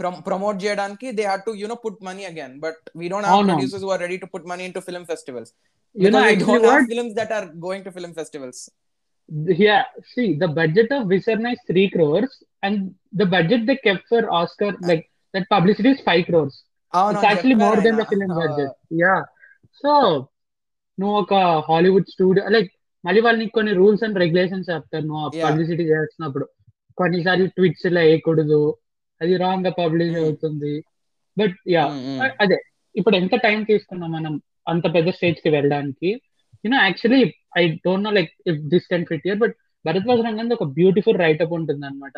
[0.00, 3.34] prom- promote చేయడానికి they had to you know put money again but we don't have
[3.36, 3.52] అవును.
[3.52, 5.48] producers who are ready to put money into film festivals
[5.94, 8.60] you know because we actually don't have what films that are going to film festivals
[9.60, 9.80] Yeah,
[10.12, 12.30] see, the budget of Visarna is three crores,
[12.62, 12.74] and
[13.12, 15.02] the budget they kept for Oscar, like
[15.34, 16.54] that publicity is five crores.
[16.94, 18.38] అవును It's actually more than the చెప్పారు film ఆయన.
[18.42, 18.70] budget.
[19.02, 19.20] Yeah.
[19.80, 19.90] So,
[20.98, 21.34] నువ్వు ఒక
[21.68, 22.70] Hollywood studio like
[23.04, 25.44] మళ్ళీ వాళ్ళు నీకు కొన్ని rules and regulations చెప్తారు నువ్వు Yeah.
[25.46, 26.46] పబ్లిసిటీ చేస్తున్నప్పుడు
[26.98, 28.60] కొన్నిసార్లు ట్వీట్స్ ఇలా వేయకూడదు
[29.21, 30.23] అది రాంగ్గా పబ్లిష్ Mm.
[30.23, 30.73] అవుతుంది
[31.37, 32.31] బట్ యా Mm, mm.
[32.43, 32.57] అదే
[32.95, 34.33] ఇప్పుడు ఎంత టైం తీసుకున్నాం మనం
[34.67, 36.09] అంత పెద్ద స్టేజ్కి వెళ్ళడానికి
[36.63, 37.21] you know actually
[37.57, 41.53] I don't know like if this can fit year but Bharadwaj రంగంది ఒక బ్యూటిఫుల్ రైటప్
[41.57, 42.17] ఉంటుంది అనమాట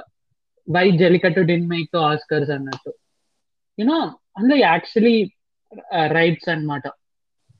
[0.67, 2.91] why Jallikattu didn't make Oscars అన్నట్టు
[3.77, 3.97] యూనో
[4.37, 5.15] అందులో యాక్చువల్లీ
[6.13, 6.85] రైట్స్ అన్నమాట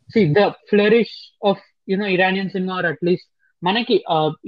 [0.10, 1.15] see the flourish
[1.50, 3.30] of you know Iranian cinema or at least
[3.62, 3.95] మనకి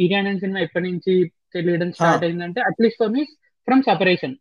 [0.05, 1.13] Iranian cinema ఎప్పటి నుంచి
[1.55, 2.27] తెలియడం స్టార్ట్ Huh.
[2.27, 3.21] అయిందంటే at least for me
[3.67, 4.35] from separation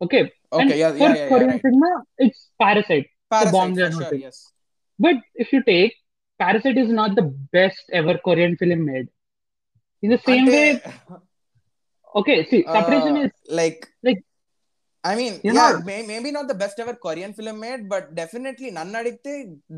[0.00, 0.20] Okay
[0.58, 1.64] okay yeah yeah yeah, yeah Korean right.
[1.66, 1.90] Cinema
[2.26, 4.20] it's Parasite Parasite, bomb for there, sure, nothing.
[4.26, 4.36] yes
[4.98, 5.94] But if you take
[6.40, 7.24] Parasite is not the
[7.56, 9.08] best ever Korean film made.
[10.02, 11.18] In the same అంటే, way,
[12.14, 14.20] okay, see, uh, separation is like like,
[15.04, 18.04] I mean, you yeah, know- may, maybe not the best ever Korean film made, but
[18.14, 19.32] definitely none adigte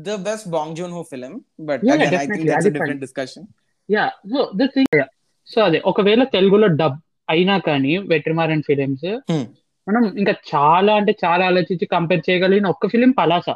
[0.07, 1.33] the best Bong Joon Ho film.
[1.69, 3.43] But Yeah, again, I think definitely, that's a అది different discussion.
[3.89, 4.09] yeah.
[4.33, 5.09] So the thing, yeah.
[5.47, 6.97] So అదే ఒకవేళ తెలుగులో dub
[7.29, 9.45] అయినా కానీ Vetrimaaran films Hmm.
[9.86, 13.48] మనం ఇంకా చాలా అంటే చాలా ఆలోచించి కంపేర్ చేయగలిగిన ఒక్క film Palasa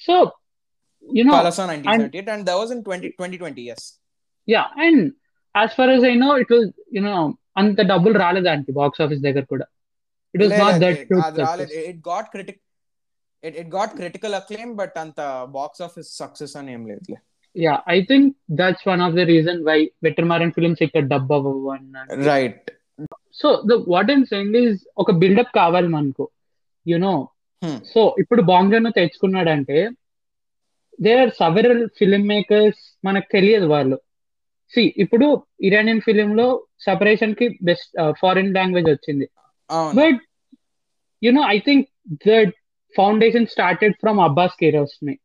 [0.00, 0.14] so
[1.08, 3.82] you know Palasa 1938, and that was in 20, 2020, yes.
[4.48, 5.02] Yeah and
[5.54, 6.52] as far I know it
[6.98, 7.14] you know
[7.60, 9.66] అంత డబ్బులు రాలేదానికి బాక్స్ ఆఫీస్ దగ్గర కూడా.
[10.34, 11.00] ఇట్ వాస్ నాట్ దట్
[11.46, 11.72] రాలేదు.
[11.90, 12.58] It got critic
[13.42, 15.20] it, it got critical acclaim, but అంత
[15.58, 17.16] box office success అని ఏం లేదు
[17.56, 18.28] yeah I think
[18.60, 21.72] that's one of the reason why Vetrimaran films ఇక్కడ డబ్ అవ్వవు
[22.30, 22.68] right
[23.40, 26.26] so the what I'm saying is ఒక buildup కావాలి మనకు
[26.86, 27.14] you know
[27.62, 27.78] Hmm.
[27.84, 29.78] So ఇప్పుడు బాంగ్లను తెచ్చుకున్నాడంటే
[30.98, 33.96] there are several film makers మనకు తెలియదు వాళ్ళు.
[34.72, 35.26] సి ఇప్పుడు
[35.60, 36.46] ఇరానియన్ ఫిలిం లో
[36.80, 39.26] సపరేషన్కి బెస్ట్ ఫారిన్ లాంగ్వేజ్ వచ్చింది
[39.94, 40.20] but
[41.22, 41.86] you know I think
[42.26, 42.54] that
[42.94, 45.16] foundation started from Abbas Kiarostami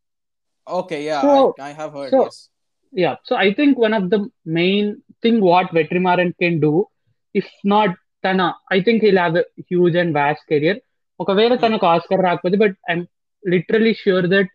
[0.68, 1.20] okay yeah
[1.80, 2.38] have heard so- yes.
[2.94, 4.20] yeah so i think one of the
[4.58, 4.86] main
[5.24, 6.74] thing what vetrimaran can do
[7.36, 7.92] if not
[8.26, 10.76] tana i think he'll have a huge and vast career
[11.20, 13.04] ఒకవేళ తనకు Oscar రాకపోతే but I'm
[13.44, 14.50] literally sure that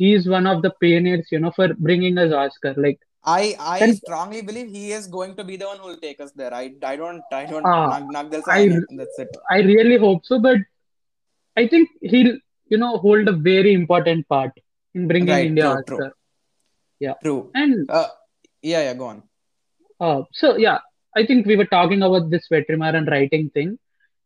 [0.00, 4.40] he's one of the pioneers you know for bringing us Oscar like I I Then- strongly
[4.48, 6.52] believe he is going to be the one who will take us there.
[6.60, 8.78] I I don't I don't Ah, నాకు నాకు తెలుసు I- ఆయనే.
[8.98, 9.32] that's it.
[9.54, 10.60] I really hope so, but
[11.56, 12.34] I think he'll,
[12.70, 14.54] you know, hold a very important part
[14.94, 15.98] in bringing Right, India true, true.
[15.98, 16.10] Oscar.
[17.24, 17.40] True.
[17.54, 18.08] And Uh,
[20.66, 20.78] yeah,
[21.14, 23.70] I think we were talking about this Vetrimaran writing thing.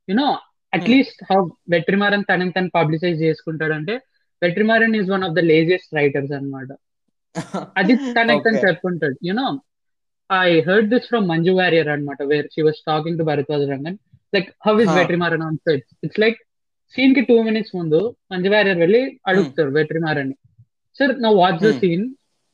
[0.09, 0.31] You know,
[0.73, 0.93] at Hmm.
[0.93, 3.95] least how Vetrimaran తనని తను publicise చేసుకుంటాడంటే
[4.43, 6.71] Vetrimaran is one of the laziest writers అన్నమాట
[7.77, 8.61] అది తనకి తను.
[8.65, 9.47] చెప్పుకుంటాడు you know
[10.31, 13.99] I heard this from Manju Warrier అనమాట where she was talking to Bharadwaj Rangan
[14.33, 14.93] like how is.
[15.01, 16.39] Vetrimaran on set it's like
[16.95, 18.01] సీన్కి two minutes ముందు
[18.33, 20.33] మంజు వారియర్ వెళ్ళి అడుగుతారు వెట్రిమారన్
[21.01, 21.81] సార్ నా వాచ్ ద Hmm.
[21.83, 22.05] సీన్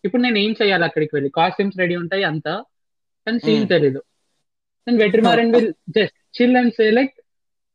[0.04, 2.52] ఇప్పుడు నేను ఏం చేయాలి అక్కడికి వెళ్ళి కాస్ట్యూమ్స్ రెడీ ఉంటాయి అంతా
[3.26, 3.72] కానీ సీన్ Hmm.
[3.74, 4.00] తెలీదు
[4.88, 7.14] and Vetrimaran will just chill and say like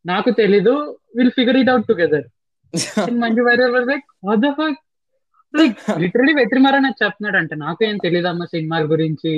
[0.06, 0.73] నాకు తెలీదు
[1.17, 2.26] will figure it out together
[3.23, 4.80] Manju Warrier was like what the fuck
[5.54, 9.34] like literally Vetrimaran అని చెప్తున్నాడు అంటే నాకు ఏం తెలియదు అమ్మ సినిమాల గురించి.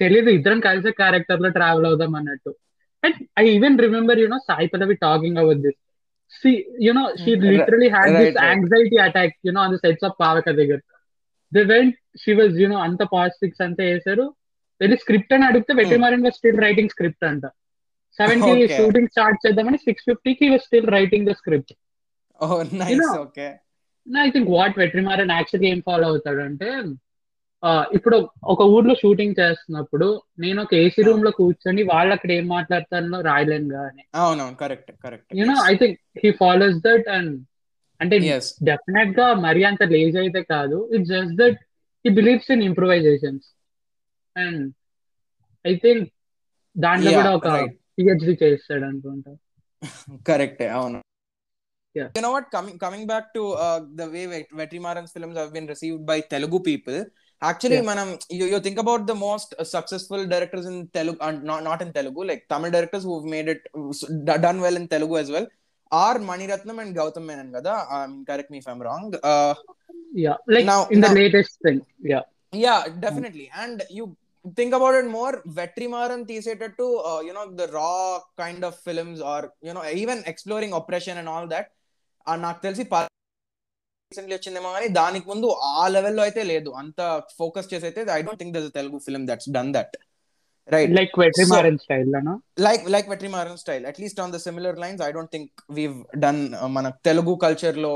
[0.00, 2.50] తెలీదు ఇద్దరం కలిసే క్యారెక్టర్లో ట్రావెల్ అవుదాం అన్నట్టు.
[3.02, 5.78] And I even remember you know Sai Pallavi talking about this
[6.32, 6.50] see
[6.86, 8.36] you know she literally had this.
[8.48, 10.80] Anxiety attack you know on the sets of Paava దగ్గర
[11.52, 14.26] the went she was you know అంత పాజిటిక్స్ అంతా వేసారు
[14.80, 17.44] వెళ్ళి script అని అడిగితే Vetrimaran was still writing script అంట.
[18.62, 18.76] Okay.
[18.78, 21.72] Shooting start చేద్దామని సిక్స్ ఫిఫ్టీకి was still writing the script.
[24.06, 26.70] I think what Vetrimaran actually ఏం ఫాలో అవుతాడంటే
[27.96, 28.16] ఇప్పుడు
[28.52, 34.02] ఒక ఊర్లో షూటింగ్ చేస్తున్నప్పుడు నేను ఒక ఏసీ రూమ్లో కూర్చొని వాళ్ళు అక్కడ ఏం మాట్లాడతానో రాయలేను కానీ
[34.22, 37.32] అవునవును correct correct you know I think he follows that and
[38.00, 38.16] అంటే
[38.70, 40.78] డెఫినెట్గా మరీ అంత లేజ్ అయితే కాదు.
[40.94, 41.58] It's just that
[42.04, 43.48] he believes in improvisations
[44.36, 44.62] and
[45.64, 46.06] I think
[46.76, 47.48] దాంట్లో కూడా ఒక.
[47.98, 49.34] పిహెచ్డి చేస్తాడు అనుకుంటా
[50.30, 51.00] కరెక్ట్ అవును
[51.94, 52.08] Yeah.
[52.16, 52.50] You know what?
[52.54, 56.58] Coming coming back to uh, the way Vet- Vetrimaran's films have been received by Telugu
[56.60, 56.98] people.
[57.42, 57.86] Actually, Yeah.
[57.88, 61.80] manam you, you think about the most uh, successful directors in Telugu, and not not
[61.84, 63.90] in Telugu, like Tamil directors who've made it uh,
[64.28, 65.46] d- done well in Telugu as well,
[65.92, 67.50] are Maniratnam and Gautam Menon.
[67.56, 69.06] Kada, um, correct me if I'm wrong.
[69.32, 69.54] Uh,
[70.26, 72.20] yeah like Now- in the latest thing yeah
[72.52, 74.04] yeah definitely and you
[74.56, 76.86] think about it more Vetrimaran తీసేటట్టు
[77.26, 77.92] you know the raw
[78.38, 81.68] kind of films or you know even exploring oppression and all that
[82.26, 82.84] నాకు తెలిసి
[84.32, 86.70] వచ్చిందేమో కానీ దానికి ముందు ఆ లెవెల్లో అయితే లేదు.
[86.82, 87.00] అంత
[87.38, 89.94] ఫోకస్ చేసి అయితే I don't think this Telugu film that's done that
[90.74, 92.34] right like Vetrimaran style లోనా
[92.66, 96.40] like like Vetrimaran style at least on the similar lines I don't think we've done
[96.76, 97.94] మన తెలుగు కల్చర్లో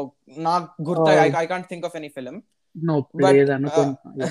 [0.49, 1.39] నాకు గుర్తు Oh.
[1.43, 2.11] I can't think of any
[2.77, 2.97] no
[3.59, 4.29] అనుకుంటా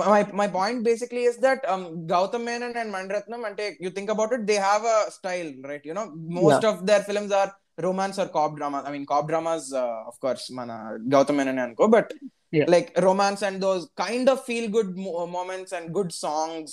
[0.00, 4.30] my my point basically is that um Gautam Menon and Maniratnam and you think about
[4.36, 6.04] it they have a style right you know
[6.38, 7.50] most of their films are
[7.86, 10.76] romance or cop drama I mean cop dramas uh, of course mana
[11.14, 12.08] Gautam Menon and co but
[12.52, 12.66] Yeah.
[12.72, 16.70] like romance and those kind of feel good mo- moments and good songs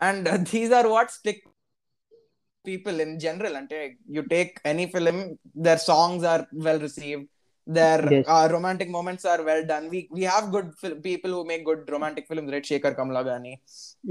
[0.00, 1.40] and uh, these are what stick
[2.64, 3.70] people in general and
[4.08, 5.16] you take any film
[5.66, 7.24] their songs are well received
[7.66, 8.24] their Yes.
[8.34, 11.82] uh, romantic moments are well done we we have good fil- people who make good
[11.94, 13.52] romantic films right Shekhar Kamla gani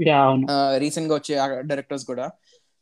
[0.08, 0.46] yeah అవును
[0.84, 1.34] recent గా వచ్చే
[1.70, 2.26] directors కూడా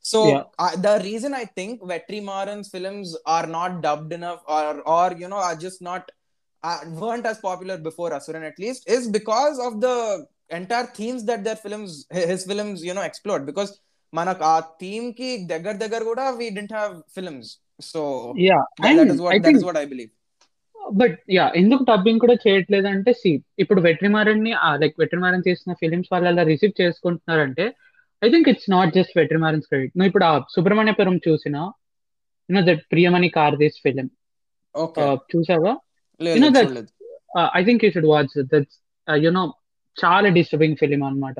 [0.04, 0.74] so Yeah.
[0.86, 5.58] The reason I think Vetrimaaran's films are not dubbed enough or or you know or
[5.66, 6.08] just not
[7.00, 9.94] weren't as popular before Asuran at least is because of the
[10.49, 11.91] entire themes that their films
[12.31, 13.45] his films you know explored.
[13.45, 13.71] Because
[14.13, 17.45] మనకు ఆ థీమ్కి దగ్గర దగ్గర కూడా we didn't have films.
[17.79, 18.01] So
[18.47, 20.11] yeah that, that is what I that think is what I believe.
[20.97, 23.29] But yeah ఎందుకు dubbing కూడా చేయట్లేదు అంటే C
[23.59, 27.65] ఇప్పుడు వెట్రిమారన్ని లైక్ వెట్రిమారన్ చేసిన ఫిలిమ్స్ వాళ్ళు అలా receive చేసుకుంటున్నారంటే
[28.21, 31.55] I think it's not just Vetrimaran's credit నువ్వు ఇప్పుడు ఆ సుబ్రహ్మణ్యపురం చూసిన
[32.49, 34.07] యూనో దట్ ప్రియమణి కార్దేశ్ ఫిలిం
[34.75, 35.09] okay.
[35.31, 35.73] చూసావా?
[36.55, 36.89] that- చూడలేదు.
[37.59, 38.77] I think you should watch that's
[39.07, 39.43] you know
[40.03, 41.35] చాలా డిస్టర్బింగ్ ఫిలిం అనమాట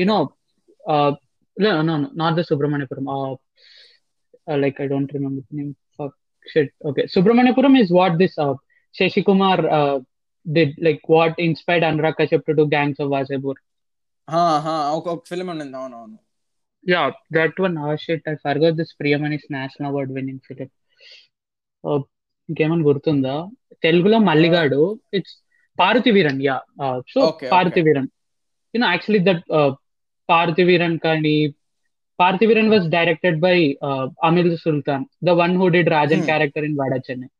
[0.00, 0.28] you know
[2.16, 3.36] not the Subramaniapuram
[4.54, 5.74] like I don't remember name
[6.86, 8.54] okay Subramaniapuram is what this
[8.94, 9.60] Sasikumar
[10.48, 13.58] did like what inspired Anurag Kashyap to Gangs of Wasseypur
[19.50, 20.68] national award winning film
[22.48, 23.46] ఇంకేమైనా గుర్తుందా?
[23.82, 25.47] తెలుగులో Malligadu it's
[25.78, 26.56] Paruthi Veeran yeah
[27.14, 27.86] so Okay, Paruthi okay.
[27.88, 28.08] Veeran
[28.74, 29.42] you know actually that
[30.28, 31.36] Paruthi Veeran కానీ
[32.18, 33.56] Paruthi Veeran was directed by
[34.28, 36.30] Ameer Sultan the one who did Rajan Hmm.
[36.30, 37.30] Character in Vada Chennai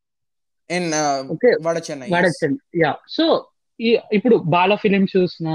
[0.71, 0.89] in
[1.35, 3.25] okay Vada Chennai Vada Chennai yeah so
[4.11, 5.49] ఇప్పుడు Bala film చూసిన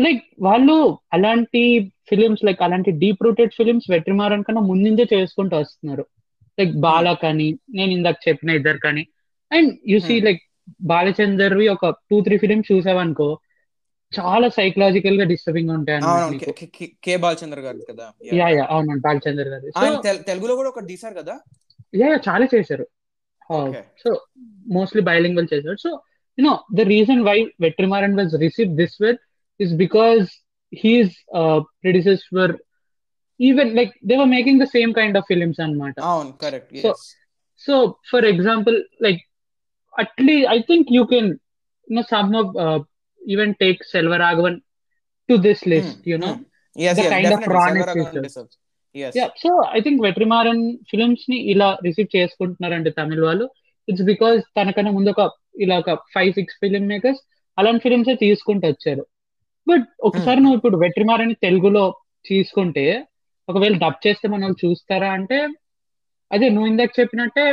[0.00, 0.76] like వాళ్ళు
[1.12, 1.62] అలాంటి
[2.10, 6.04] films like అలాంటి deep rooted films Vetrimaaran కన్నా ముందుందే చేసుకుంటూ వస్తున్నారు.
[6.58, 9.04] Like Balak అని నేను ఇందాక చెప్పిన ఇద్దరు కానీ.
[9.50, 10.26] And you see Hmm.
[10.26, 10.42] Like
[10.80, 13.38] బాలచందర్వి ఒక టూ త్రీ ఫిలిమ్స్ చూసావనుకో
[14.20, 16.00] చాలా సైకలాజికల్గా డిస్టర్బింగ్ ఉంటాయి
[17.04, 18.12] కే- బాలచంద్ర గారు కదా?
[18.34, 21.40] యా యా అవునండి బాలచందర్ గారు సో తెలుగులో కూడా ఒక తీసారు కదా?
[21.96, 22.86] యా చాలా చేశారు.
[23.98, 24.20] సో
[24.68, 25.76] మోస్ట్లీ బైలింగ్వల్ చేశారు.
[25.76, 26.00] So
[26.38, 29.18] you know the reason why Vetrimaran was receive this with
[29.60, 30.28] is because
[30.74, 31.16] he's
[31.58, 32.56] predecessor
[33.40, 36.00] even like they were making the same kind of films అన్నమాట.
[36.00, 36.94] అవును correct So,
[37.58, 39.25] so for example like
[39.96, 41.30] Atlee I think you can
[41.88, 42.52] no some of
[43.22, 44.58] even take Selvaraghavan
[45.28, 46.32] to this list you know
[46.76, 47.54] yes the yes kind of definitely.
[47.54, 48.24] Rawness Selvaragavan is there.
[48.24, 48.54] deserves.
[48.94, 49.12] yes.
[49.18, 53.46] Yeah so I think Vetrimaran ఫిలిమ్స్ని ఇలా receive చేసుకుంటున్నారంటే తమిళ వాళ్ళు
[53.88, 55.24] it's because తనకన్నా ముందు ఒక
[55.64, 57.20] ఇలా ఒక five six film makers
[57.58, 59.04] అలాంటి films తీసుకుంటూ వచ్చారు
[59.66, 60.44] బట్ ఒకసారి Hmm.
[60.44, 61.84] నువ్వు ఇప్పుడు వెట్రిమారన్ తెలుగులో
[62.24, 62.84] తీసుకుంటే
[63.48, 65.38] ఒకవేళ డబ్ చేస్తే మనం చూస్తారా అంటే
[66.30, 67.46] అదే నువ్వు ఇందాక చెప్పినట్టే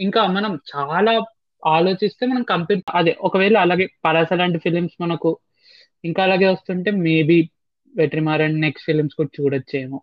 [0.00, 1.12] ఇంకా మనం చాలా
[1.66, 5.38] ఆలోచిస్తే మనం కంపేర్ అదే ఒకవేళ అలాగే పలాస లాంటి ఫిలిమ్స్ మనకు
[6.04, 7.50] ఇంకా అలాగే వస్తుంటే మేబీ
[7.96, 10.02] వెట్రిమారన్ నెక్స్ట్ ఫిలిమ్స్ కూడా చూడొచ్చేమో.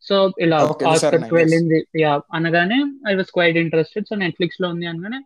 [0.03, 0.57] so ఇలా
[0.89, 1.33] ఆస్కర్స్.
[1.33, 2.79] వెళ్ళింది యా అనగానే
[3.09, 5.25] I was quite interested so నెట్ఫ్లిక్స్లో ఉంది అనగానే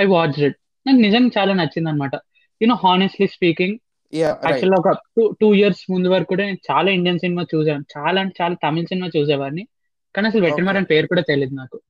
[0.00, 2.14] ఐ వాచ్ ఇట్ నాకు నిజంగా చాలా నచ్చింది అనమాట
[2.62, 3.78] you know honestly speaking
[4.14, 8.34] actual ఒక టూ టూ ఇయర్స్ ముందు వరకు కూడా నేను చాలా ఇండియన్ సినిమా చూసాను చాలా అంటే
[8.42, 9.68] చాలా తమిళ సినిమా చూసేవాడిని.
[10.16, 11.80] కానీ అసలు వెట్రిమారన్ పేరు కూడా తెలియదు నాకు.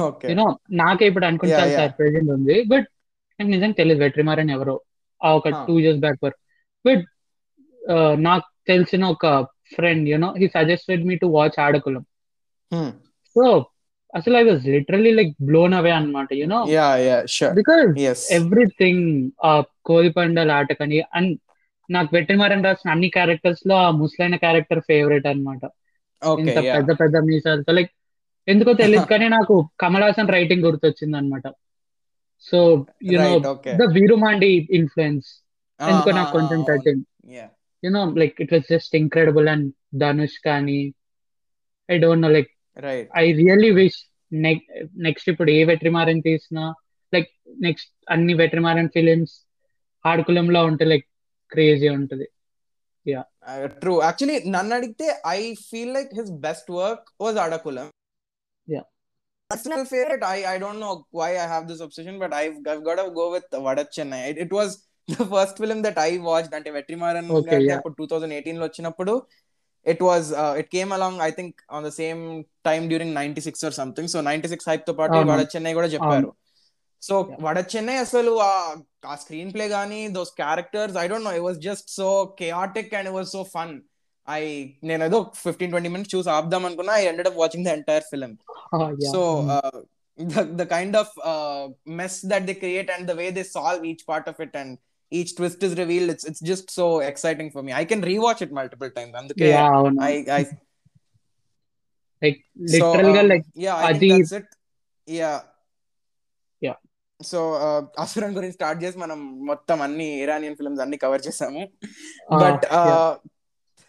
[0.00, 0.30] Okay.
[0.30, 1.76] యూనో నాకే ఇప్పుడు అనుకుంటే చాలా.
[1.76, 2.62] సర్ప్రైజింగ్ ఉంది.
[2.62, 2.86] బట్
[3.40, 4.80] నాకు నిజంగా తెలియదు వెట్రిమారన్ ఎవరో.
[5.36, 5.48] ఒక.
[5.66, 6.40] టూ ఇయర్స్ బ్యాక్ వరకు.
[6.84, 7.04] బట్
[8.20, 9.26] నాకు తెలిసిన ఒక
[9.74, 12.04] friend you know he suggested me to watch Aadukalam.
[13.36, 13.44] So
[14.14, 17.52] అసలు I was literally like blown away అనమాట you know yeah yeah sure.
[17.54, 19.04] Because everything
[19.44, 19.52] ఆ
[19.88, 21.32] కోడిపండల ఆటకని అండ్
[21.88, 25.26] నాకు వెట్రిమారన్ రాసిన అన్ని క్యారెక్టర్స్లో ఆ ముస్లైన క్యారెక్టర్ ఫేవరెట్
[26.22, 27.92] okay ఇంత పెద్ద పెద్ద మీసాలతో లైక్
[28.48, 31.46] ఎందుకో తెలియదు కానీ నాకు కమల్ హాసన్ రైటింగ్ గుర్తొచ్చింది అనమాట
[32.44, 32.58] so
[33.20, 33.74] right okay.
[33.76, 35.28] The Virumaandi influence
[35.80, 37.04] ఎందుకో Ah, నాకు కొంచెం touching
[37.36, 37.48] yeah.
[37.82, 40.80] You know like it was just incredible and Dhanush కానీ
[41.88, 42.50] I don't know like
[43.16, 44.00] I really wish
[45.06, 46.64] next ఇప్పుడు ఏ వెట్రిమారన్ తీసినా
[47.12, 49.36] లైక్ నెక్స్ట్ అన్ని వెట్రిమారన్ ఫిలిమ్స్
[50.04, 51.06] ఆడుకులంలో ఉంటే లైక్
[51.52, 52.28] క్రేజీ ఉంటది.
[53.82, 53.98] True.
[54.02, 57.88] Actually, none అడిగితే I feel like his best work was Adakulam.
[59.50, 62.96] Personal favorite, I I don't know why I have this obsession, but I've I've got
[62.96, 64.20] to go with Vadachennai.
[64.30, 64.70] It, it was
[65.10, 67.78] the first film that I watched అంటే Vetrimaaran Okay, yeah.
[67.78, 69.14] అప్పుడు two thousand ఎయిటీన్లో వచ్చినప్పుడు
[69.86, 72.20] it was it came along I think on the same
[72.64, 75.32] time during ninety six or something so ninety six హైప్తో పాటు అవును.
[75.32, 76.30] వడచెన్నై కూడా చెప్పారు
[77.02, 77.38] so Yeah.
[77.44, 78.76] Vada Chennai అసలు ఆ-
[79.22, 82.08] స్క్రీన్ ప్లే గానీ those characters I don't know it was just so
[82.40, 83.72] chaotic and it was so fun
[84.38, 84.42] I
[84.88, 88.32] నేను ఏదో fifteen twenty minutes చూసి ఆపుదాం అనుకున్నా I ended up watching the entire film
[89.14, 89.22] so
[90.68, 91.62] kind of uh,
[91.98, 94.70] mess that they create and the way they solve each part of it and
[95.12, 98.52] each twist is revealed it's it's just so exciting for me i can rewatch it
[98.58, 99.48] multiple times అందుకే
[100.10, 100.42] i i
[102.22, 102.40] like
[102.74, 103.46] లిటరల్గా um, like.
[107.20, 107.38] So
[108.02, 109.18] Asuran గురించి start చేసి మనం
[109.50, 111.62] మొత్తం అన్ని Iranian films అన్ని cover చేసాము
[112.36, 112.40] Ah,
[112.80, 113.10] uh,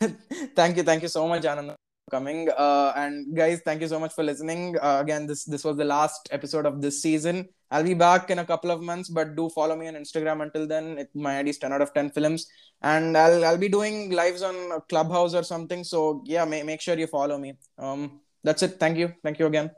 [0.56, 2.50] thank you thank you so much anand for coming.
[2.58, 4.78] Uh, and guys thank you so much for listening.
[4.82, 7.48] Uh, again this this was the last episode of this season.
[7.70, 10.68] I'll be back in a couple of months but do follow me on instagram until
[10.68, 10.98] then.
[11.04, 12.48] It, my id is 10 out of 10 films.
[12.82, 14.56] And i'll i'll be doing lives on
[14.90, 15.84] clubhouse or something.
[15.84, 17.54] So yeah ma- make sure you follow me.
[17.78, 18.80] Um that's it.
[18.80, 19.14] Thank you.
[19.24, 19.72] Thank you again